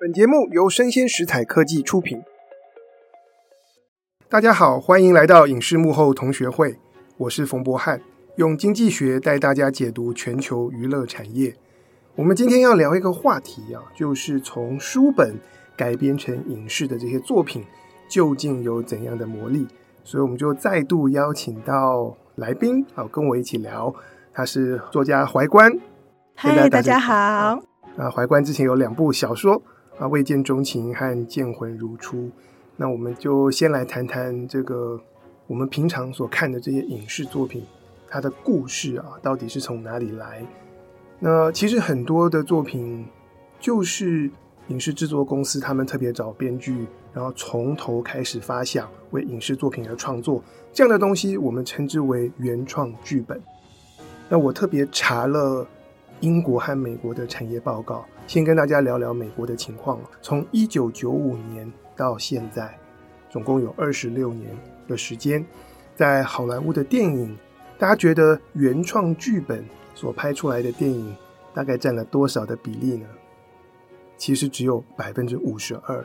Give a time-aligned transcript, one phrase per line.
[0.00, 2.22] 本节目由生鲜食材科技出品。
[4.30, 6.78] 大家好，欢迎来到影视幕后同学会，
[7.18, 8.00] 我是冯博翰，
[8.36, 11.54] 用经济学带大家解读全球娱乐产业。
[12.14, 15.36] 我们今天要聊一个话题啊，就是从书本
[15.76, 17.62] 改编成影视的这些作品，
[18.08, 19.68] 究竟有怎样的魔力？
[20.02, 23.94] 所以我们就再度邀请到来宾，好，跟我一起聊。
[24.32, 25.70] 他是作家怀观，
[26.36, 27.60] 嗨，大家好。
[27.98, 29.62] 啊，怀观之前有两部小说。
[30.00, 32.30] 啊，未见钟情和见魂如初。
[32.74, 34.98] 那我们就先来谈谈这个
[35.46, 37.62] 我们平常所看的这些影视作品，
[38.08, 40.42] 它的故事啊，到底是从哪里来？
[41.18, 43.06] 那其实很多的作品
[43.60, 44.30] 就是
[44.68, 53.38] 影视制作公司他们特别找编剧，然后从头开始发想，为影视作品而创作这样的东西，我们称之为原创剧本。
[54.30, 55.66] 那我特别查了
[56.20, 58.04] 英国和美国的产业报告。
[58.26, 59.98] 先跟大家聊聊美国的情况。
[60.22, 62.78] 从一九九五年到现在，
[63.28, 65.44] 总共有二十六年的时间，
[65.96, 67.36] 在好莱坞的电影，
[67.78, 71.14] 大家觉得原创剧本所拍出来的电影
[71.52, 73.06] 大概占了多少的比例呢？
[74.16, 76.04] 其实只有百分之五十二，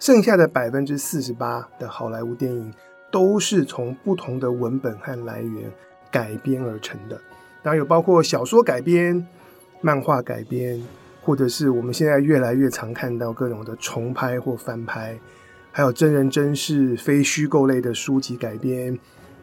[0.00, 2.72] 剩下的百分之四十八的好莱坞电影
[3.10, 5.70] 都是从不同的文本和来源
[6.10, 7.20] 改编而成的。
[7.62, 9.24] 当然有包括小说改编、
[9.82, 10.82] 漫画改编。
[11.24, 15.16] 或者是我们现在越来越常看到各种的重拍或翻拍，
[15.70, 18.98] 还有真人真事、非虚构类的书籍改编、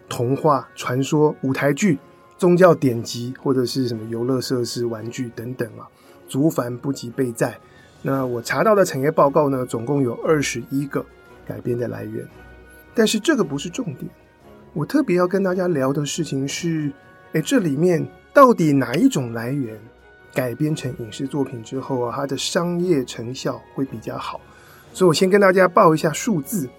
[0.09, 1.97] 童话、传说、舞台剧、
[2.37, 5.87] 宗教典籍，或者是什么游乐设施、玩具等等啊，
[6.27, 7.57] 族繁不及备载。
[8.01, 11.05] 那我查到的产业报告呢，总共有二十一个
[11.47, 12.27] 改编的来源，
[12.93, 14.11] 但是这个不是重点。
[14.73, 16.91] 我特别要跟大家聊的事情是，
[17.31, 19.79] 诶，这里面到底哪一种来源？
[20.33, 24.39] 改编成影视作品之后啊，它的商业成效会比较好，
[24.93, 26.69] 所以我先跟大家报一下数字：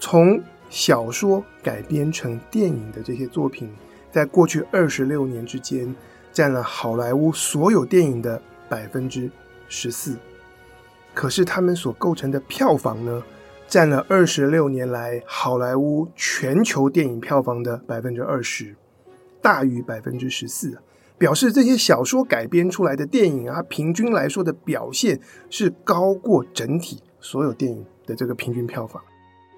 [0.00, 3.70] 从小说改编成电影的这些作品，
[4.10, 5.94] 在过去二十六年之间，
[6.32, 9.30] 占了好莱坞所有电影的百分之
[9.68, 10.16] 十四。
[11.14, 13.22] 可是他们所构成的票房呢，
[13.66, 18.74] 占了二十六年来好莱坞全球电影票房的百分之二十，
[19.42, 20.78] 大于百分之十四。
[21.18, 25.18] 表示这些小说改编出来的电影啊，平均来说的表现
[25.50, 29.02] 是高过整体所有电影的这个平均票房。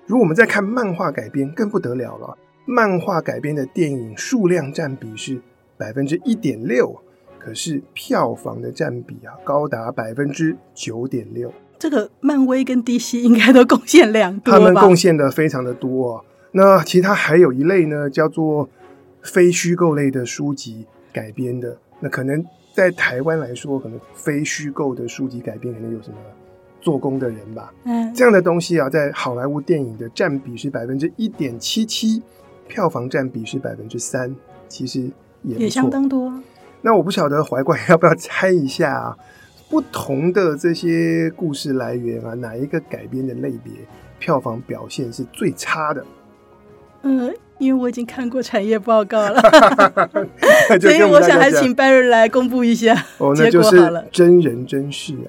[0.06, 2.36] 如果我们再看漫画改编，更不得了了。
[2.64, 5.40] 漫画改编的电影数量占比是
[5.76, 6.96] 百分之一点六，
[7.38, 11.52] 可是票房的占比啊，高达百分之九点六。
[11.78, 14.58] 这个漫威跟 DC 应该都贡献良多吧？
[14.58, 16.24] 他们贡献的非常的多啊。
[16.52, 18.68] 那其他还有一类呢，叫做
[19.22, 20.86] 非虚构类的书籍。
[21.12, 22.44] 改编的那可能
[22.74, 26.16] 在台湾来说，可能非虚构的书籍改编，可能有什么
[26.80, 27.72] 做工的人吧。
[27.84, 32.22] 嗯，这样的东西啊，在好莱坞电影的占比是百分之一点七七，
[32.68, 34.34] 票房占比是百分之三，
[34.68, 35.10] 其实
[35.42, 36.32] 也也相当多。
[36.80, 39.16] 那我不晓得怀怪要不要猜一下啊？
[39.68, 43.72] 不同的这些故事来源啊，哪一个改编的类别
[44.18, 46.04] 票房表现是最差的？
[47.02, 47.34] 嗯。
[47.60, 49.40] 因为我已经看过产业报告了，
[50.80, 53.76] 所以我想还请 Barry 来公布一下哦，那就是
[54.10, 55.28] 真人真事啊。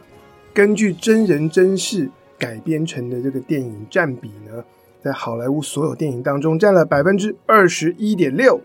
[0.53, 2.09] 根据真人真事
[2.39, 4.63] 改编成的这个电影占比呢，
[5.03, 8.61] 在好莱坞所有电影当中占了百分之二十一点六，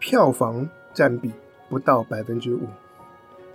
[0.00, 1.30] 票房占比
[1.68, 2.62] 不到百分之五，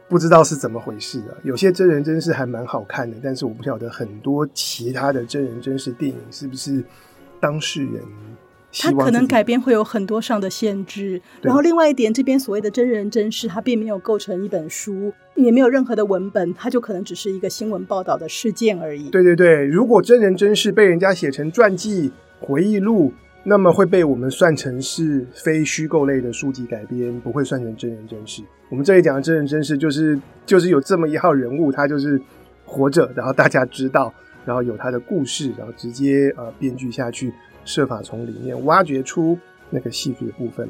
[0.08, 1.36] 不知道是怎么回事啊。
[1.44, 6.82] 有些真人真事还蛮好看的，但是我不晓得很多其他的真人真事电影是不是
[7.42, 8.02] 当事人。
[8.80, 19.10] 它可能改编会有很多上的限制，然后另外一点，这边所谓的真人真事，它并没有构成一本书，也没有任何的文本，它就可能只是一个新闻报道的事件而已。
[19.10, 23.14] 对对对，如果真人真事被人家写成传记、回忆录，
[23.44, 28.42] 那么会被我们算成是非虚构类的书籍改编，不会算成真人真事。
[28.70, 32.20] 我们这里讲的真人真事，就是就是有这么一号人物，他就是
[32.66, 34.12] 活着，然后大家知道，
[34.46, 37.32] 然后有他的故事，然后直接呃编剧下去。
[37.66, 39.38] 设法从里面挖掘出
[39.70, 40.70] 那个细节的部分。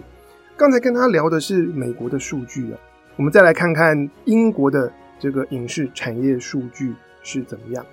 [0.56, 2.80] 刚才跟他聊的是美国的数据啊，
[3.16, 6.94] 我们再来看看英国的这个影视产业数据
[7.24, 7.86] 是怎么样。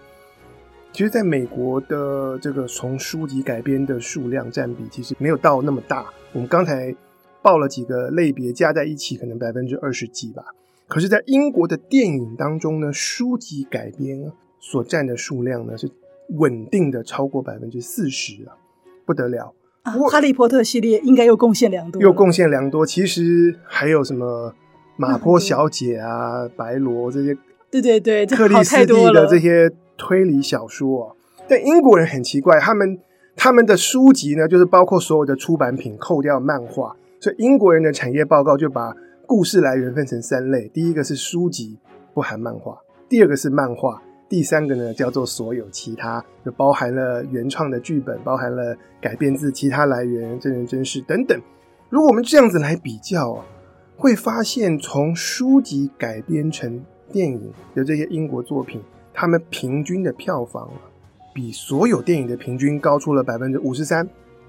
[0.92, 6.04] 其实，在美国的这个从书籍改编的数量占比，其实没有到那么大。
[6.32, 6.92] 我们刚才
[7.40, 10.44] 报了几个类别，加在一起可能百分之二十几吧。
[10.88, 15.88] 可是，在英国的电影当中呢，书籍改编所占的数量呢，是
[16.30, 18.58] 稳定的超过百分之四十啊。
[19.04, 19.92] 不得了啊！
[20.10, 22.84] 哈利波特系列应该又贡献良多，又贡献良多。
[22.84, 24.54] 其实还有什么
[24.96, 27.36] 马坡小姐啊、嗯、白罗这些
[27.70, 31.14] 对对对，克里斯蒂的这些推理小说啊。
[31.48, 32.98] 但英国人很奇怪，他们
[33.34, 38.94] 他们的书籍呢，就是包括所有的出版品，扣掉漫画，所以英国人的产业报告就把
[39.26, 41.78] 故事来源分成三类：第一个是书籍，
[42.12, 42.74] 不含漫画；
[43.08, 51.38] 第二个是漫画；第三个呢叫做所有其他，就包含了原创的剧本，包含了改编自其他来源、真人真事等等。
[51.88, 53.44] 如果我们这样子来比较啊，
[53.96, 56.82] 会发现从书籍改编成
[57.12, 58.80] 电影的这些英国作品，
[59.12, 60.70] 他们平均的票房。
[61.32, 64.06] 比所有电影的平均高出了百分之五十三，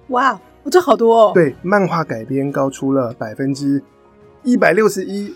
[0.07, 0.42] 哇，
[0.72, 1.31] 这好多哦！
[1.31, 3.81] 对，漫画改编高出了百分之
[4.42, 5.36] 一百六十一，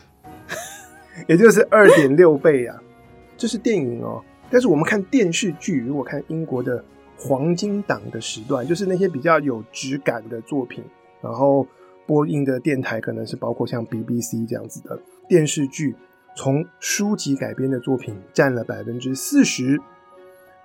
[1.28, 2.82] 也就是二点六倍啊！
[3.38, 6.84] 这是电影哦，但是我们看电视剧，如果看英国的
[7.18, 10.84] 黄金档的时段，就是那些比较有质感的作品，
[11.22, 11.68] 然后
[12.06, 15.96] 播映的电台可能是包括像 BBC 这样子的电视剧，
[16.36, 19.82] 从书籍改编的作品占了百分之四十。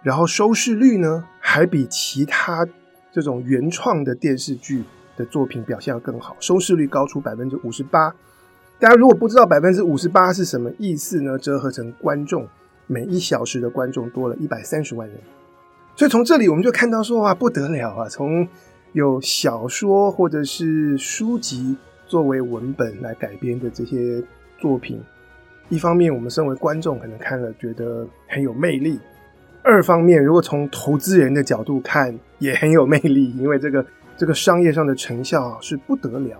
[0.02, 2.66] 然后收视率呢，还比其他
[3.12, 4.82] 这种原创的电视剧
[5.14, 8.14] 的作品表现要更好，收视率高出百分之五十八。
[8.78, 11.36] 大家如果不知道百分之五十八是什么意思呢？
[11.36, 12.48] 折合成观众，
[12.90, 15.16] 每一小时的观众多了一百三十万人。
[15.94, 18.08] 所以从这里我们就看到说，哇，不得了啊！
[18.08, 18.48] 从
[18.92, 21.76] 有小说或者是书籍
[22.06, 24.20] 作为文本来改编的这些
[24.58, 25.00] 作品，
[25.68, 28.98] 一方面我们身为观众可能看了觉得很有魅力。
[29.62, 33.86] 二方面，如果从投资人的角度看，也很有魅力，因为这个
[34.16, 36.38] 这个商业上的成效是不得了。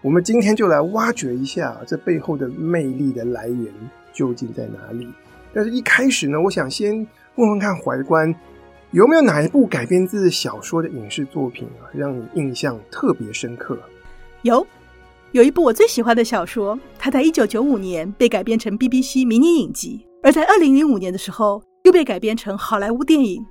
[0.00, 3.66] 我们今天就来挖掘一下这背后的魅力的来源
[4.12, 5.08] 究竟在哪里。
[5.56, 6.94] 但是，一开始呢，我想先
[7.36, 8.34] 问问看怀观，
[8.90, 13.78] 有没有哪一部改编自小说的影视作品啊，让你印象特别深刻？
[14.42, 14.66] 有，
[15.32, 21.62] 有一部我最喜欢的小说，它在一九九五年被改编成 BBC 迷你影集，而在二零零五年的时候。
[21.86, 23.46] 又被改编成好莱坞电影。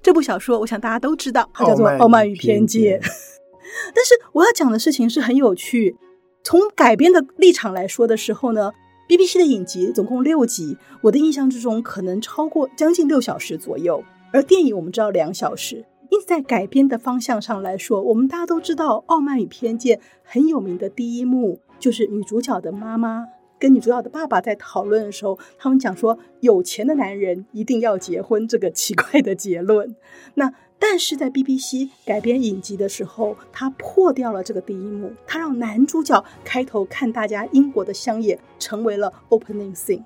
[0.00, 2.98] 这部小说，我想大家都知道，它叫做《傲慢与偏见》。
[3.94, 5.94] 但是我要讲的事情是很有趣。
[6.42, 8.72] 从改编的立场来说的时候呢
[9.08, 14.02] ，BBC 的影集总共六集，我的印象之中可能超过将近六小时左右。
[14.32, 23.26] 而电影我们知道两小时，因此在改编的方向上来说，我们大家都知道《傲慢与偏见》很有名的第一幕就是女主角的妈妈。
[23.64, 29.96] 跟女主角的爸爸在讨论的时候，他们讲说有钱的男人一定要结婚这个奇怪的结论。
[30.34, 40.02] 那但是在 BBC 改编影集的时候，他破掉了这个第一幕，他让男主角开头看大家英国的乡野成为了 opening scene。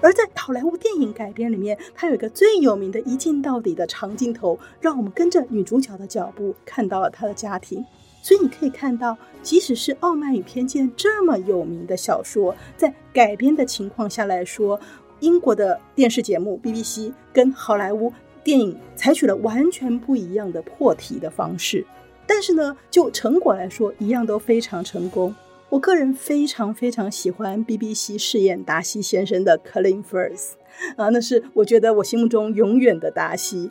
[0.00, 7.84] 而在好莱坞电影改编里面，它有一个最有名的一镜到底的长镜头，让我们跟着女主角的脚步看到了她的家庭。
[8.24, 14.80] 所以你可以看到，即使是《傲慢与偏见》这么有名的小说，在改编的情况下来说，
[15.20, 18.10] 英国的电视节目 BBC 跟好莱坞
[18.42, 21.84] 电影采取了完全不一样的破题的方式。
[22.26, 25.34] 但是呢，就成果来说，一样都非常成功。
[25.68, 30.52] 我个人非常非常喜欢 BBC 饰演达西先生的 Colin Firth
[30.96, 33.70] 啊，那是我觉得我心目中永远的达西。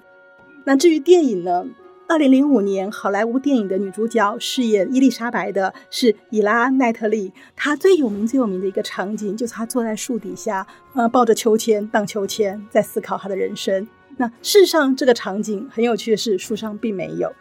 [0.64, 1.66] 那至于电影呢？
[2.06, 7.32] 二零零五年，好莱坞电影的女主角饰演伊丽莎白的是伊拉奈特利。
[7.56, 13.88] 她最有名、最有名的一个场景，就是她坐在树底下，呃，抱着秋千荡秋千，在思考她的人生。
[14.18, 17.32] 那事实上，这个场景很有趣的是，书上并没有。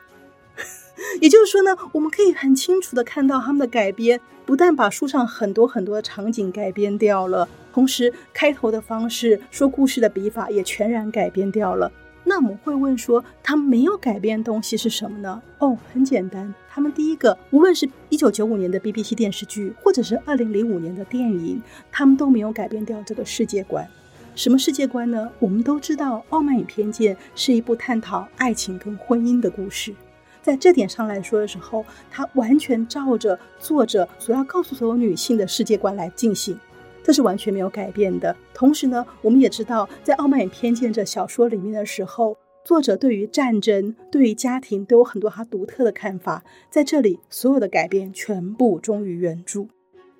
[1.21, 11.91] 也就是说呢，我们可以很清楚的看到他们的改编，不但把书上很多很多的场景改编掉了，同时开头的方式、说故事的笔法也全然改编掉了。
[12.33, 15.43] 那我们会问说，他们没有改变东西是什么呢？
[15.59, 21.61] 哦，很简单，他们第一个，无论是一九九五年的 BBC 电视剧，或者是二零零五年的电影，
[21.91, 23.87] 他们都没有改变掉这个世界观。
[24.35, 25.31] 什么世界观呢？
[25.41, 29.95] 我们都知道，《傲慢与偏见》是一部探讨爱情跟婚姻的故事，
[30.41, 36.59] 在这点上来说的时候，它完全照着作者所要告诉所有女性的世界观来进行。
[37.03, 38.35] 这是完全没有改变的。
[38.55, 46.45] 同时呢，我们也知道，在《傲慢与偏见》这小说里面的时候，作者对于战争、对于家庭都有很多他独特的看法。
[46.71, 49.67] 在这里，所有的改变全部忠于原著。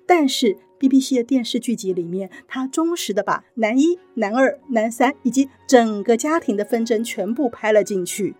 [0.05, 8.35] 但是 BBC 的电视剧集里面，他忠实的把男一、男二、男三以及整个家庭的纷争全部拍了进去。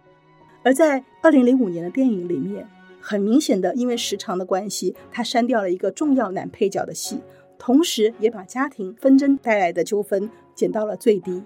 [0.61, 2.67] 而在二零零五年的电影里面，
[2.99, 7.19] 很明显的因为时长的关系，他删掉了一个重要男配角的戏。
[7.65, 11.41] 同时，也把家庭纷争带来的纠纷减到了最低。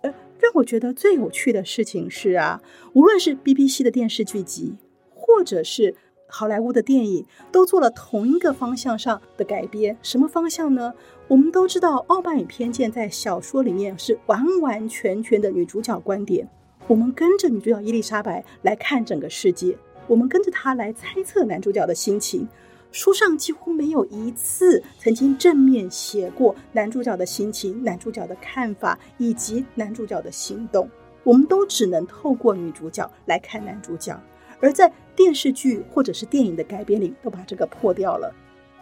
[0.00, 0.08] 而
[0.38, 4.76] 让我觉得最有趣的事情是啊，无论是 BBC 的电视剧集，
[5.12, 5.96] 或者是
[6.28, 9.98] 好莱坞的电影都做了同一个方向上的改编。
[10.00, 10.94] 什么方向呢？
[11.26, 16.48] 我们都知道，《傲慢与偏见》在小说里面是完完全全的女主角观点。
[16.86, 22.46] 我们跟着女主角伊丽莎白来看整个世界，我们跟着她来猜测男主角的心情。
[22.92, 30.88] 书上几乎没有一次曾经正面写过男主角的心情、男主角的看法以及男主角的行动。
[31.24, 34.20] 我们都只能透过女主角来看男主角，
[34.60, 38.34] 而在电视剧或者是电影的改编里，都把这个破掉了。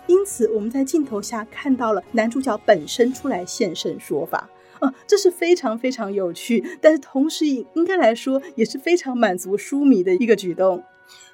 [0.07, 4.49] 因此，我们在镜头下看到了男主角本身出来现身说法，
[4.81, 10.83] 啊，这是非常非常有趣，但是同时应该来说也是非常满足书迷的一个举动。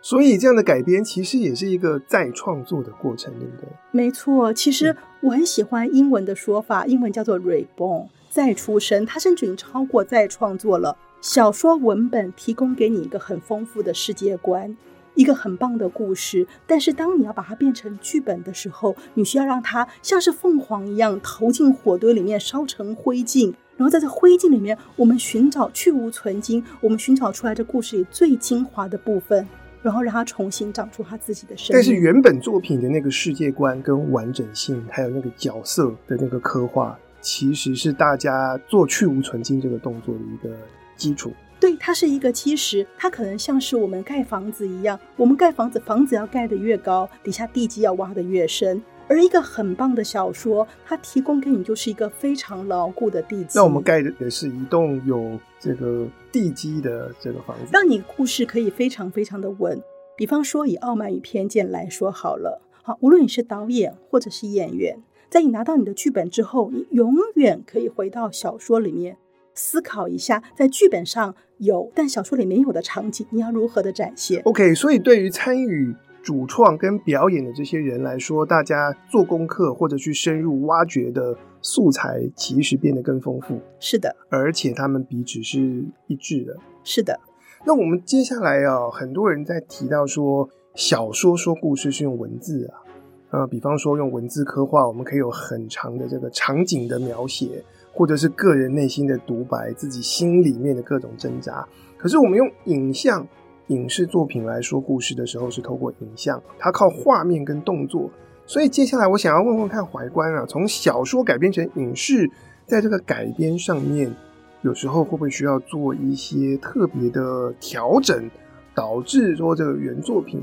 [0.02, 3.68] 所以，这样的改编其实也是一个再创作的过程，对不对？
[3.90, 8.06] 没错，其实我很喜欢英文的说法，英文叫做 “reborn”。
[8.28, 10.94] 再出生，它甚至已经超过再创作了。
[11.22, 14.76] 小说文本提供给你一个很丰富的世界观，
[15.14, 16.46] 一个很棒的故事。
[16.66, 29.48] 但是，当你要把它变成剧本的时候，你需要让它像是凤凰一样投进火堆里面烧成灰烬，然后在这灰烬里面，我们寻找去无存精，我们寻找出来这故事里最精华的部分，
[29.86, 31.76] 然后让它重新长出它自己的生命。
[31.76, 36.98] 但是，原本作品的那个世界观跟完整性，还有那个角色的那个刻画。
[37.22, 40.56] 其实是大家做去无存精这个动作的一个
[40.96, 41.32] 基础。
[41.58, 48.80] 对，它是一个基石，它可能像是我们盖房子一样，我们盖房子，房子要盖得越高，底下地基要挖得越深。
[49.08, 53.50] 而一个很棒的小说，它提供给你就是一个非常牢固的地基。
[53.54, 59.80] 那我们盖的也是一栋有这个地基的这个房子，让你故事可以非常非常的稳。
[60.16, 64.98] 比方说，以《傲慢与偏见》来说好了，好，无论你是导演或者是演员。
[65.28, 69.18] 在你拿到你的剧本之后，你永远可以回到小说里面
[69.54, 75.94] 思考一下，在剧本上有但小说里没有的场景，你要如何的展现？OK，所以对于参与
[76.26, 83.60] 主创跟表演的这些人来说，大家做功课或者去深入挖掘的素材，其实变得更丰富。
[83.78, 86.56] 是的，而且他们彼此是一致的。
[86.82, 87.20] 是的。
[87.64, 92.82] 那我们接下来啊，很多人在提到说，小说说故事是用文字啊。
[93.30, 101.64] 呃，比方说用文字刻画，我们可以有很长的这个场景的描写，或者是个人内心的独白，自己心里面的各种挣扎。
[101.96, 103.24] 可是我们用影像、
[103.68, 108.10] 影视作品来说故事的时候，是透过影像，它靠画面跟动作。
[108.46, 112.30] 所以接下来我想要问问看怀观啊，从小说改编成影视，
[112.66, 114.14] 在这个改编上面，
[114.62, 118.30] 有时候会不会需要做一些特别的调整，
[118.74, 120.40] 导致说这个原作品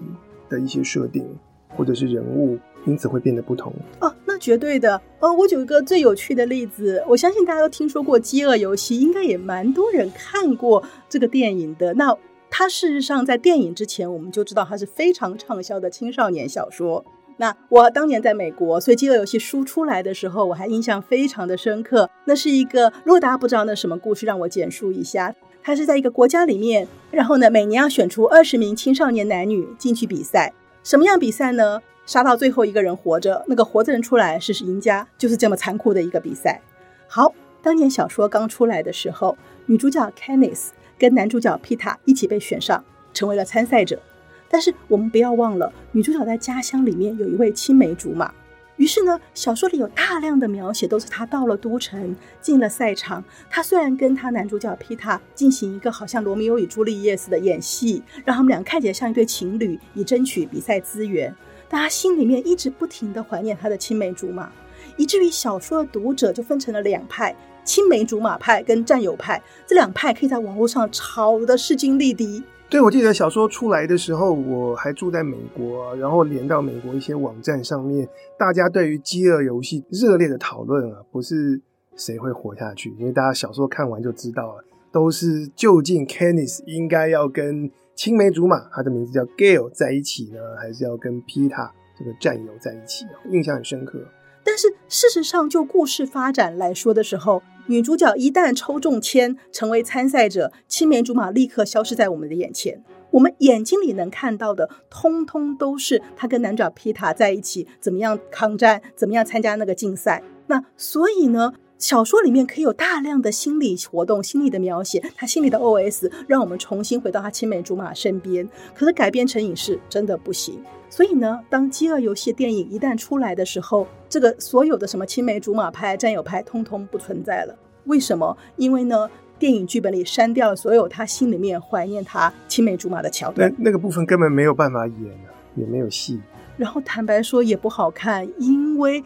[0.49, 1.25] 的一些设定
[1.69, 2.59] 或者是人物？
[2.85, 5.31] 因此会变得不同哦，那绝对的哦。
[5.31, 11.93] 我举一个最有趣的例子，我相信大家都听说过《饥饿游戏》，应该也蛮多人看过这个电影的。
[11.93, 12.13] 那
[12.55, 17.03] 它事实上在电影之前，我们就知道它是非常畅销的青少年小说。
[17.38, 22.07] 那我当年在美国，所以《饥饿游戏》书出来的时候，我还印象非常的深刻。
[22.25, 25.33] 那是一个，如果大家不知道那什么故事，让我简述一下。
[25.63, 30.53] 它是在一个国家里面，然后呢，每年要选出二十名青少年男女进去比赛。
[30.83, 31.81] 什么样比赛呢？
[32.05, 36.62] 杀到最后一个人活着，那个活着人出来是赢家，就是这么残酷的一个比赛。
[37.07, 37.33] 好，
[37.63, 40.67] 当年小说刚出来的时候，女主角 Katniss
[41.03, 42.81] 跟男主角皮塔一起被选上，
[43.13, 44.01] 成为了参赛者。
[44.48, 48.33] 但是我们不要忘了，女主角在家乡里面有一位青梅竹马。
[48.77, 53.22] 于是呢，小说里有大量的描写都是她到了都城，进了赛场。
[53.50, 61.36] 她虽然跟她男主角皮塔进行一个好像罗密欧与朱丽叶似的演戏，让他们俩看起来像一对情侣，以争取比赛资源。
[61.67, 64.50] 但她心里面一直不停地怀念她的青梅竹马，
[64.95, 69.41] 以至于小说的读者就分成了两派：青梅竹马派跟战友派。
[69.65, 72.43] 这两派可以在网络上吵得势均力敌。
[72.70, 81.62] 对，我记得小说出来的时候，我还住在美国，然后连到美国一些网站上面，大家对于《饥饿游戏》热烈的讨论啊，不是
[81.96, 87.72] 谁会活下去，因为大家小说看完就知道了，都是究竟 kennis 应该要跟。
[87.96, 93.05] 青梅竹马，他的名字叫 Gale，在一起呢，还是要跟 Peeta 这个战友在一起？
[93.29, 94.00] 印象很深刻。
[94.43, 102.84] 但是事实上，就故事发展来说的时候，女主角一旦抽中签成为参赛者，青梅竹马立刻消失在我们的眼前。
[103.12, 110.22] 我们眼睛里能看到的，通通都是她跟男主角皮塔在一起，怎么样抗战，怎么样参加那个竞赛。
[110.48, 111.53] 那所以呢？
[111.83, 118.47] 小说里面可以有大量的心理活动、心理的描写，他心里的 OS，让我们重新回到他青梅竹马身边。
[118.73, 120.63] 可是改编成影视真的不行。
[120.89, 127.53] 所以呢，当《饥饿游戏》电影一旦出来的时候，这个所有的什么青梅竹马派、战友派，通通不存在了。
[127.83, 128.37] 为什么？
[128.55, 133.53] 因为呢，电影剧本里删掉了所有他心里面怀念他青梅竹马的桥段。
[133.57, 135.35] 那那个部分根本没有办法演啊。
[135.57, 136.21] 也没有戏。
[136.55, 139.03] 然后坦白说也不好看，因为。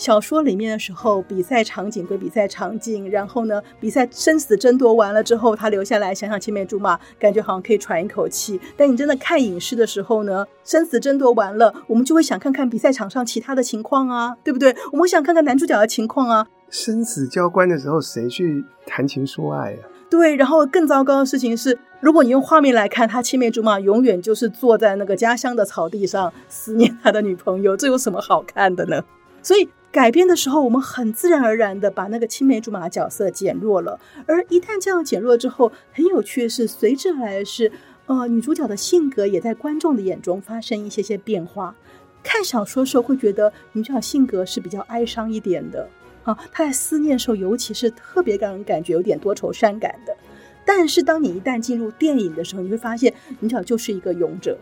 [0.00, 8.58] 小说里面的时候，比赛场景归比赛场景，然后呢，比赛生死争夺完了之后，他留下来想想青梅竹马，感觉好像可以喘一口气。
[8.78, 14.74] 但你真的看影视的时候呢，生死争夺完了，我们就会想看看比赛场上其他的情况啊，对不对？
[14.90, 16.46] 我们想看看男主角的情况啊。
[16.70, 19.84] 生死交关的时候，谁去谈情说爱啊？
[20.08, 29.04] 对，然后更糟糕的事情是，如果你用画面来看，他青梅竹马永远就是坐在那个家乡的草地上思念他的女朋友，这有什么好看的呢？
[29.42, 29.68] 所以。
[29.92, 33.98] 改编的时候，我们很自然而然的把那个青梅竹马的角色减弱了。
[34.26, 37.72] 而一旦这样减弱之后，很有趣的是，随之而来的是，
[38.06, 41.74] 呃，女主角的性格也在观众的眼中发生一些些变化。
[42.22, 45.88] 看小说的时候会觉得女主角性格是比较哀伤一点的，
[46.22, 50.16] 啊，她在思念的时候，尤其是特别让人感觉有点多愁善感的。
[50.64, 54.56] 但是当你一旦进入电影的时候，你会发现女主角就是一个勇者，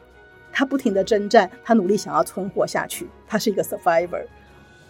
[0.51, 4.25] 她不停的征战，她努力想要存活下去，她是一个 survivor。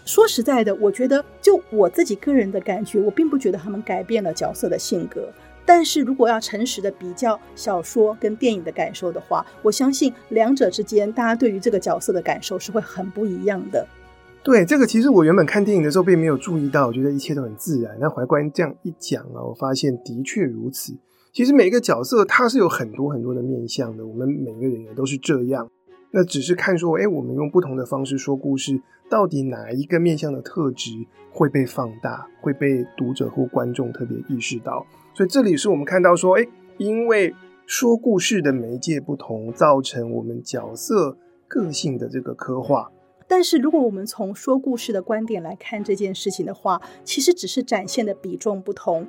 [0.08, 5.28] 说实在的，我觉得就我自己个人的感觉，我并不觉得他们改变了角色的性格。
[5.66, 13.86] 但是如果要诚实的比较小说跟电影的感受的话，我相信两者之间，大家对于这个角色的感受是会很不一样的。
[14.42, 17.94] 对，这个其实我原本看电影的时候并没有注意到，我觉得一切都很自然。
[18.00, 20.94] 那怀观这样一讲啊，我发现的确如此。
[21.34, 25.68] 其实每一个角色他是有很多很多的面相的，我们每个人也都是这样。
[26.10, 30.90] 那只是看说，哎，我们用不同的方式说故事，到底哪一个面向的特质
[31.30, 34.86] 会被放大，会被读者或观众特别意识到？
[35.14, 36.46] 所以这里是我们看到说，哎，
[36.78, 37.34] 因为
[37.66, 42.90] 说故事的媒介不同，造成我们角色个性的这个刻画。
[43.30, 49.06] 但是如果我们从说故事的观点来看这件事情的话，其实只是展现的比重不同。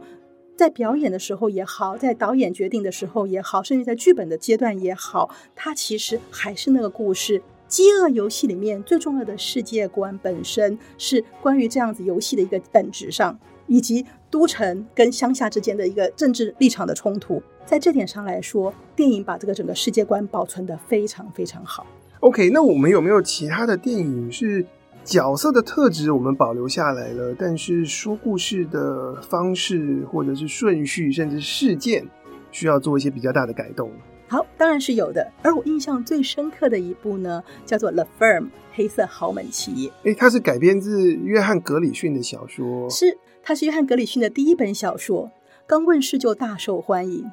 [0.59, 7.41] 在表演的时候也好，在导演决定的时候也好，甚至在剧本的阶段也好，它其实还是那个故事。
[7.69, 17.41] 饥饿游戏里面最重要的世界观本身是关于这样子游戏的一个本质上，以及都城跟乡下之间的一个政治立场的冲突。
[17.65, 21.87] 在这点上来说，电影把这个整个世界观保存得非常非常好。
[22.19, 24.65] OK，那我们有没有其他的电影是？
[25.09, 32.05] 角色的特质我们保留下来了，但是说故事的方式或者是顺序，甚至事件，
[32.51, 33.89] 需要做一些比较大的改动。
[34.27, 35.27] 好，当然是有的。
[35.41, 39.91] 而我印象最深刻的一部呢，叫做《The Firm》黑色豪门企业。
[40.03, 45.31] 诶，它是改编自约翰格里逊的小说，是，它是约翰格里逊的第一本小说，
[45.65, 47.25] 刚问世就大受欢迎。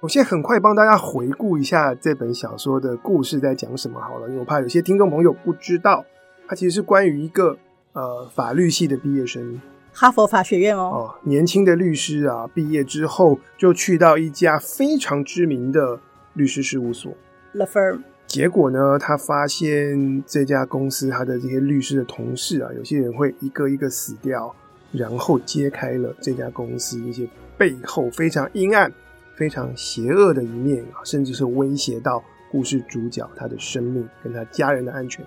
[0.00, 6.04] 我现在很快帮大家回顾一下这本小说的故事在讲什么好了，因为我怕有些听众朋友不知道。
[6.46, 7.56] 它其实是关于一个
[7.92, 9.60] 呃法律系的毕业生，
[9.92, 15.98] 哈佛法学院哦，哦，年轻的律师啊，毕业之后就去到一家非常知名的
[16.34, 17.12] 律师事务所
[17.52, 18.00] ，The Firm。
[18.26, 24.52] 结果呢，他发现这家公司他的这些律师的同事啊，有些人会一个一个死掉，
[24.92, 28.92] 然后揭开了这家公司一些背后非常阴暗、
[29.36, 35.24] 非常邪恶的一面啊，甚至是威胁到故事主角他的生命跟他家人的安全。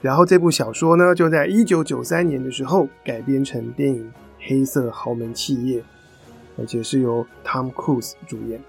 [0.00, 4.04] 然后这部小说呢，就在一九九三年的时候改编成电影
[4.38, 5.80] 《黑色豪门企业》，
[6.58, 8.60] 而且是由 Tom Cruise 主演。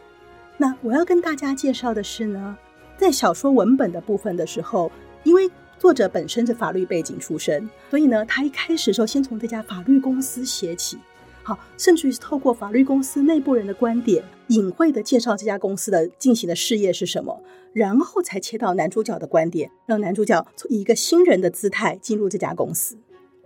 [0.57, 2.57] 那我要跟大家介绍的是呢，
[2.97, 4.91] 在小说文本的部分的时候，
[5.23, 10.99] 因为作者本身是法律背景出身，所以呢，他一开始的时候先从这家法律公司写起。
[11.43, 17.41] 好，甚至于是透过法律公司内部人的观点，隐晦的介绍这家公司的进行的事业是什么，
[17.73, 22.97] 然后才切到男主角的观点，让男主角以一个新人的姿态进入这家公司。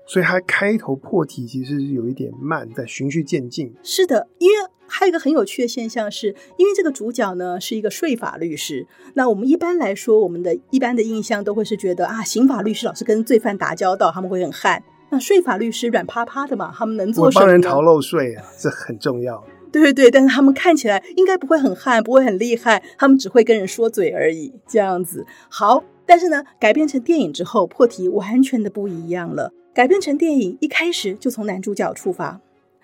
[0.08, 3.74] 所以他开头破题其实是有一点慢，在循序渐进。
[3.82, 4.56] 是的，因为
[4.86, 14.84] 还有一个很有趣的现象是，因为这个主角呢是一个税法律师，那我们一般来说，我们的一般的印象都会是觉得啊，刑法律师老是跟罪犯打交道，他们会很悍。
[15.10, 17.42] 那税法律师软趴趴的嘛，他们能做什么？
[17.42, 19.44] 帮人逃漏税啊，这很重要。
[19.72, 25.26] 对对对，但是他们看起来应该不会很悍，不会很厉害，他们只会跟人说嘴而已，这样子。
[25.50, 29.52] 好，但是呢，改编成电影之后，破题完全的不一样了。
[29.74, 32.40] 改编成电影，一开始就从男主角出发，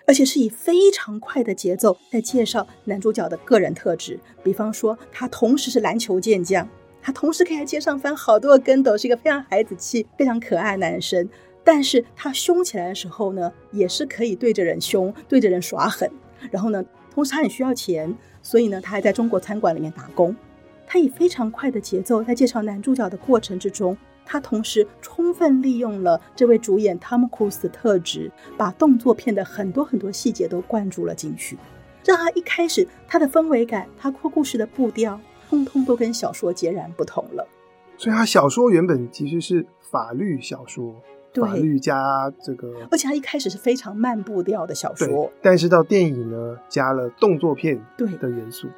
[0.06, 4.20] 而且是以非常快的节奏在介绍男主角的个人特质。
[4.42, 6.68] 比方说，他同时是篮球健将，
[7.00, 11.26] 他同时可以在街上翻好多个跟斗，是一个非常孩子气、非常可爱的男生。
[11.64, 16.10] 但是他凶起来的时候呢，也是可以对着人凶，对着人耍狠。
[16.50, 20.34] 然后呢，同时他很需要钱，所以呢，他还在中国餐馆里面打工。
[20.86, 23.96] 他以非常快的节奏在介绍男主角的过程之中，
[24.26, 31.56] 他同时充分利用了这位主演汤姆·克鲁斯的特质，把动作片的很多很多细节都灌注了进去，
[32.04, 37.46] 让他一开始他的氛围感，他说故事的步调，通通都跟小说截然不同了。
[37.96, 40.94] 所以他小说原本其实是法律小说，
[41.34, 48.68] 法律加这个，而且它一开始是非常慢步调的小说，但是到电影呢，加了动作片对的元素。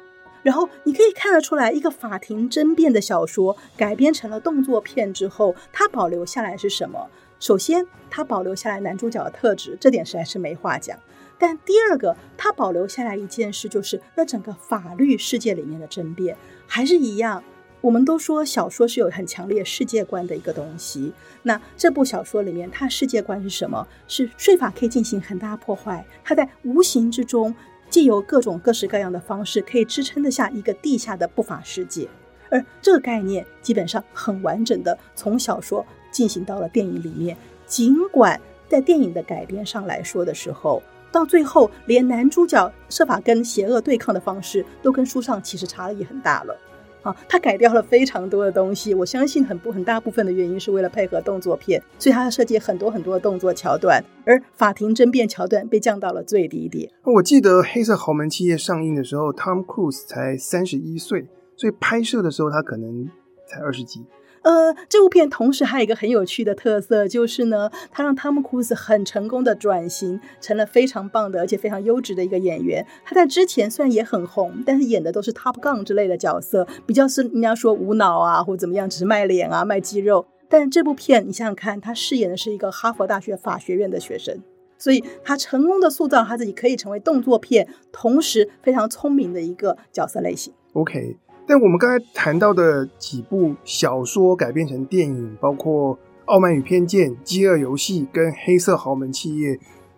[0.41, 7.09] 然后你可以看得出来，一个法庭争辩的小说改编成了动作片之后，它保留下来是什么？
[7.39, 10.97] 首先，它保留下来男主角的特质，这点实在是没话讲。
[11.37, 16.37] 但第二个，它保留下来一件事，就是那整个法律世界里面的争辩
[16.67, 17.43] 还是一样。
[17.85, 21.13] 我们都说小说是有很强烈世界观的一个东西。
[21.43, 23.87] 那这部小说里面，它世界观是什么？
[24.07, 27.53] 是税法可以进行很大破坏，它在无形之中，
[27.87, 32.09] 既有各种各式各样的方式，可以支撑得下一个地下的不法世界。
[32.49, 37.37] 而这个概念基本上很完整的从小说进行到了电影里面。
[37.67, 46.59] 尽管在电影的改编上来说的时候，到最后，连男主角设法跟邪恶对抗的方式，都跟书上其实差异很大了。
[47.05, 48.93] 啊，他改掉了非常多的东西。
[48.95, 56.91] 我相信很不很大部分的原因是为了配合动作片，所以他要设计很多很多的动作桥段，而法庭争辩桥段被降到了最低点。
[57.03, 63.07] 我记得《黑色豪门企业》上映的时候，Tom Cruise 才三十一岁，所以拍摄的时候他可能
[63.47, 64.03] 才二十几。
[64.45, 72.85] 呃，这部片同时还有一个很有趣的特色，就是呢，他让汤姆·库斯很成功的转型成了非常棒的，而且非常优质的一个演员。
[73.03, 80.27] 他在之前虽然也很红，但是演的都是 Top Gun 之类的角色，比较是人家说无脑啊，或者怎么样，只是卖脸啊、卖肌肉。
[80.47, 84.39] 但这部片你想想看，他饰演的是一个哈佛大学法学院的学生，
[84.77, 90.53] 所以他成功的塑造他自己可以成为动作片，同时非常聪明的一个角色类型。
[90.73, 91.17] OK。
[91.47, 99.51] 但我们刚才谈到的几部小说改编成电影，包括《傲慢与偏见》、《饥饿游戏》跟《黑色豪门企业》，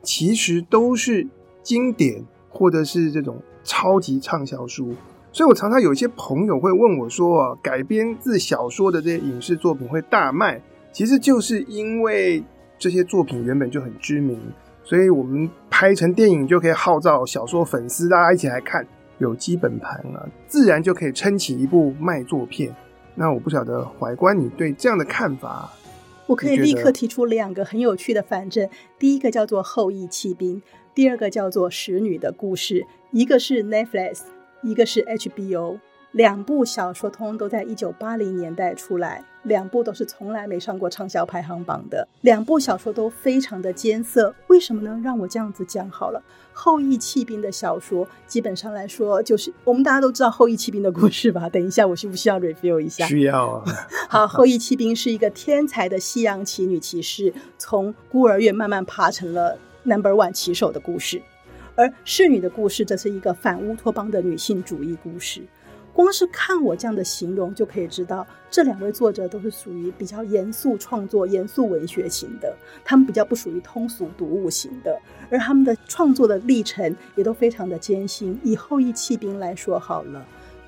[0.04, 1.26] 其实都是
[1.64, 4.94] 经典或者是这种超级畅销书。
[5.32, 12.44] 所以我常常有一些朋友会问我说：“啊，改编自小说的这些影视作品会大卖，其实就是因为
[12.78, 14.38] 这些作品原本就很知名，
[14.84, 18.86] 所以我们拍成电影就可以号召小说粉丝，大家一起来看。”
[19.20, 22.76] 有基本盘啊，自然就可以撑起一部卖座片。
[23.16, 25.72] 那我不晓得怀观你对这样的看法，
[26.28, 28.70] 我可以立刻提出两个很有趣的反证。
[29.00, 30.62] 第一个叫做《后羿弃兵》，
[30.94, 32.82] 第二个叫做《使女的故事》。
[33.12, 34.22] 一个是 Netflix，
[34.62, 35.80] 一个是 HBO。
[36.12, 42.08] 两部小说通通都在一九八零年代出来，两部都是从来没上过畅销排行榜的。
[42.22, 45.02] 两部小说都非常的艰涩，为什么呢？
[45.04, 46.22] 让我这样子讲好了。
[46.54, 51.48] 后羿弃兵的小说基本上来说，就是我们大家都知道后羿弃兵的故事吧？
[51.50, 53.06] 等一下，我需不需要 review 一下？
[53.08, 53.64] 需要啊。
[54.10, 61.22] 好，后羿弃兵是一个天才的西洋棋女骑士，从孤儿院慢慢爬成了 number one 棋手的故事。
[61.76, 65.42] 而侍女的故事，则是一个反乌托邦的女性主义故事。
[65.98, 72.56] 光是看我这样的形容，就可以知道这两位作者都是属于比较严肃创作、严肃文学型的，
[72.86, 78.40] 他们比较不属于通俗读物型的，而他们的创作的历程也都非常的艰辛。
[78.44, 80.24] 以后翼弃兵来说好了，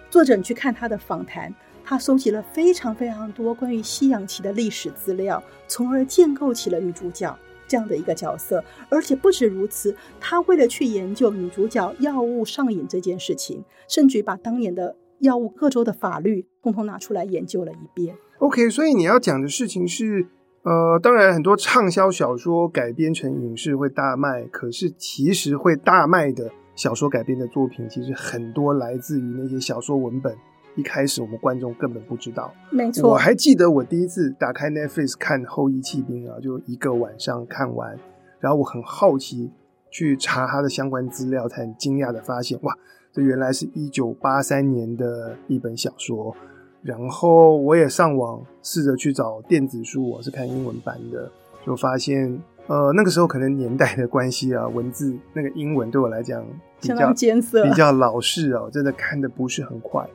[0.10, 1.54] 作者你去看他的访谈，
[1.86, 7.38] 他搜集了非常非常多关于西洋棋的历史资料，从而建构起了女主角
[7.68, 8.64] 这样的一个角色。
[8.90, 18.16] 而且不止如此，他为了去研究女主角药物上瘾这件事情，甚至于把当年的药物各州的法律，通通拿出来研究了一遍。
[18.40, 20.28] OK，所以你要讲的事情是，
[20.64, 30.36] 呃，当然很多畅销小说改编成影视会大卖，可是其实会大卖的小说改编的作品，其实很多来自于那些小说文本。
[30.76, 32.54] 一开始我们观众根本不知道。
[32.70, 37.98] 没错，我还记得我第一次打开 Netflix 看《后裔弃兵》啊，就一个晚上看完，
[38.40, 39.52] 然后我很好奇
[39.92, 42.74] 去查他的相关资料，才很惊讶的发现，哇！
[43.20, 46.34] 这原来是一九八三年的一本小说，
[46.82, 51.30] 然后我也上网试着去找电子书，我是看英文版的，
[51.66, 56.42] 就发现，呃，那个时候可能年代的关系啊，文字那个英文对我来讲
[56.80, 60.08] 比较艰涩，比较老式哦，真的看的不是很快。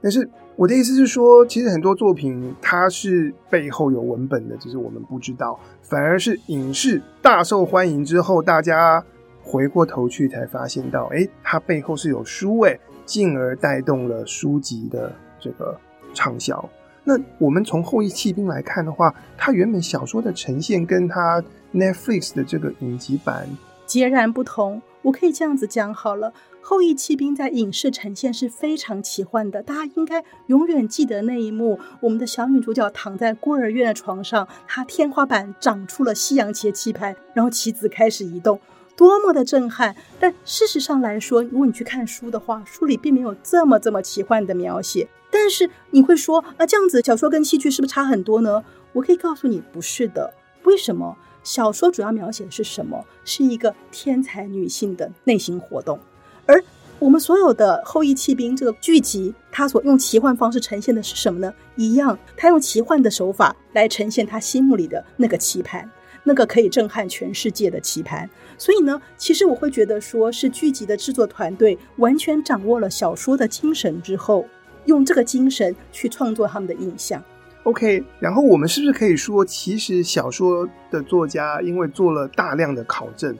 [0.00, 9.04] 但是我的意思是说，其实很多作品它是背后有文本的，只是我们不知道，反而是影视大受欢迎之后，大家。
[9.46, 15.78] 回过头去才发现到，诶，它背后是有书诶，进而带动了书籍的这个
[16.12, 16.68] 畅销。
[17.04, 21.40] 那我们从《后翼弃兵》来看的话，它原本小说的呈现跟它
[21.72, 23.48] Netflix 的这个影集版
[23.86, 24.82] 截然不同。
[25.02, 38.58] 我可以这样子讲好了，《后翼弃兵》在影视呈现是非常奇幻的，大家应该永远记得那一幕：我们的小女主角躺在孤儿院的床上，她天花板长出了西洋棋棋盘，然后棋子开始移动。
[38.96, 39.94] 多么的震撼。
[40.18, 45.06] 但事实上来说，如果你去看书的话，书里并没有这么这么奇幻的描写。
[45.30, 48.64] 但是你会说啊，这样子小说跟戏剧是不是差很多呢？
[48.92, 50.32] 我可以告诉你，不是的。
[50.64, 51.16] 为什么？
[51.44, 53.04] 小说主要描写的是什么？
[53.24, 55.96] 是一个天才女性的内心活动，
[56.44, 56.60] 而
[56.98, 61.54] 我们所有的《后羿弃兵》这个剧集，它所用奇幻方式呈现的是什么呢？
[61.76, 65.88] 一样，它用奇幻的手法来呈现他心目里的那个期盼，
[66.26, 68.28] 那个可以震撼全世界的棋盘。
[68.58, 74.44] 所以呢，其实我会觉得，说是剧集的制作团队完全掌握了小说的精神之后，
[74.86, 77.22] 用这个精神去创作他们的印象。
[77.62, 83.34] OK，然后我们是不是可以说，其实小说的作家因为做了大量的考证。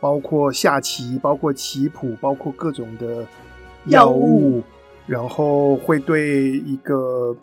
[0.00, 3.26] 包括下棋，包括棋谱，包括各种的
[3.86, 4.62] 药物，
[5.08, 7.36] 然后会对一个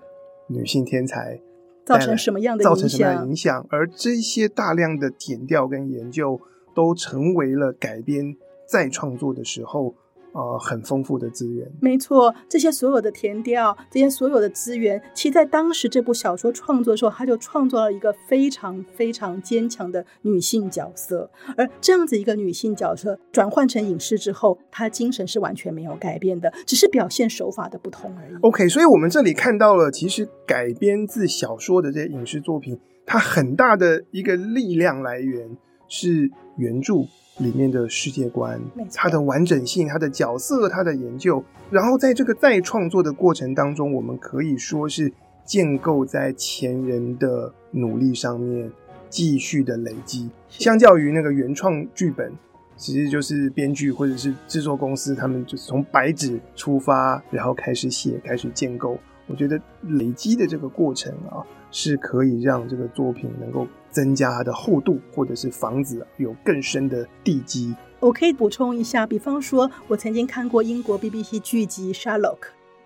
[0.48, 1.38] 女性天才
[1.86, 3.66] 造成什么样的造成什么样的影响？
[3.70, 6.42] 而这些大量的填调跟研究，
[6.74, 8.36] 都成为了改编
[8.68, 9.96] 再创作的时候。
[10.36, 12.36] 呃，很丰富的资源，没错。
[12.50, 21.32] 这些所有的田调，这些所有的资源，其实在当时这部小说创作的时候，他就创作了一个非常非常坚强的女性角色。
[21.56, 28.36] 而这样子一个女性角色转换成影视之后，她精神是完全没有改变的，只是表现手法的不同而已。
[28.42, 35.56] OK，所以我们这里看到了，其实改编自小说的这些影视作品，它很大的一个力量来源
[35.88, 36.96] 是原著。
[37.38, 38.62] 里面的世界观，
[38.94, 45.12] 它的完整性，它的角色，它的研究，然后在这个再创作的过程当中，我们可以说是
[45.44, 48.72] 建构在前人的努力上面
[49.10, 50.30] 继续的累积。
[50.50, 52.32] 相较于那个原创剧本，
[52.78, 58.98] 其实就是编剧或者是制作公司，他们就是从白纸出发，然后开始写，开始建构。
[59.28, 67.74] 我觉得累积的这个过程啊，是可以让这个作品能够增加它的厚度，或者是房子有更深的地基。
[68.02, 72.20] 我可以补充一下，比方说，我曾经看过英国 BBC 剧集《Sherlock》，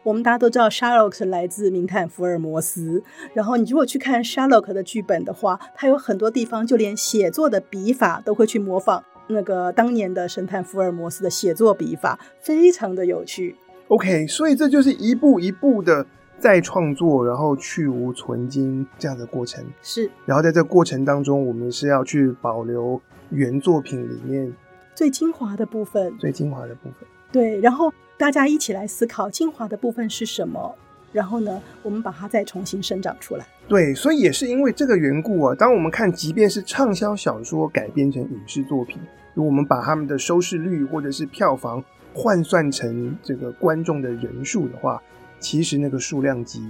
[0.04, 3.04] 我们大家都知道 Sherlock 是来自名探福尔摩斯。
[3.34, 13.56] 然后你如果去看 Sherlock 的剧本的话，它有很多地方就连写作的笔法都会去模仿那个当年的神探福尔摩斯的写作笔法，非常的有趣。
[13.88, 16.06] OK，所以这就是一步一步的。
[16.40, 23.00] 再创作，然后去无存菁这样的过程是，然后在这个过程当中，我们是要去保留
[23.30, 24.52] 原作品里面
[24.96, 27.08] 最精华的部分，最精华的部分。
[27.32, 30.74] 对，然后大家一起来思考精华的部分是什么，
[31.12, 33.46] 然后呢，我们把它再重新生长出来。
[33.68, 38.98] 对，所以也是因为这个缘故啊，当我们看，即便是畅销小说改编成影视作品，
[39.34, 45.02] 如果我们把他们的收视率或者是票房换算成这个观众的人数的话。
[45.40, 46.62] 其实那个数量级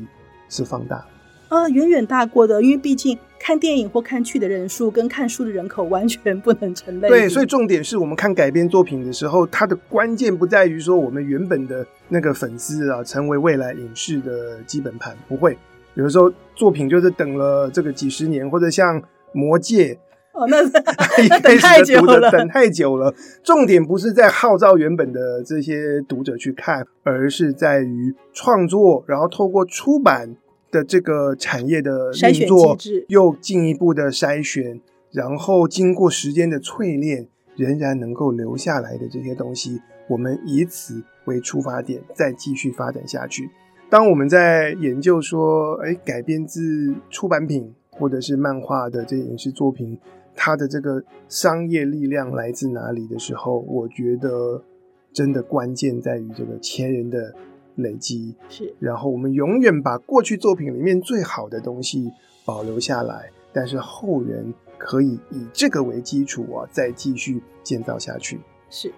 [0.47, 1.05] 是放大
[1.49, 7.07] 啊，远远大过的，因为毕竟看电影或看剧的人数跟看书的人口完全不能成类。
[7.07, 15.57] 对，所以重点是我们看改编作品的时候，它的关键不在于说我们原本的那个粉丝啊，成为未来影视的基本盘，不会。
[15.95, 19.01] 有的时候作品就是等了这个几十年，或者像
[19.33, 19.93] 《魔戒》。
[20.39, 20.69] 哦，那是
[21.43, 23.13] 等太久了， 等太久了。
[23.43, 30.37] 重点不是在号召原本的这些读者去看，而是在于创作，然后透过出版
[30.71, 32.77] 的这个产业的运作，
[33.09, 34.79] 又进一步的筛选，
[35.11, 43.49] 然后经过时间的淬炼，仍然能够留下来的这些东西，我们以此为出发点，再继续发展下去。
[43.89, 49.99] 当我们在研究说，哎，改编自出版品或者是漫画的这些影视作品。
[50.41, 54.63] 它的这个商业力量来自哪里的时候，我觉得
[55.11, 57.35] 真的关键在于这个前人的
[57.75, 58.33] 累积。
[58.47, 62.09] 是，然后我们永远把过去作品里面最好的东西
[62.45, 68.39] 保留下来，但是后人可以以这个为基础啊，再继续建造下去。
[68.69, 68.89] 是，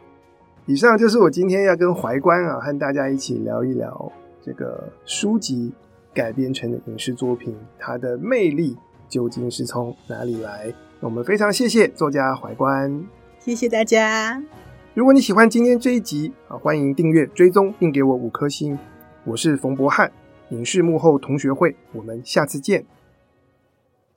[0.67, 4.11] 以上就是我今天要跟怀观啊，和大家一起聊一聊
[4.43, 5.73] 这个书籍
[6.13, 8.77] 改编成的影视作品，它的魅力
[9.09, 10.71] 究竟是从哪里来？
[11.01, 13.03] 我们非常谢谢作家怀关，
[13.39, 14.39] 谢谢大家。
[14.93, 18.77] 如果你喜欢今天这一集啊，欢迎订阅、追踪并给我五颗星。
[19.23, 20.11] 我是冯博翰，
[20.49, 22.85] 影视幕后同学会，我们下次见。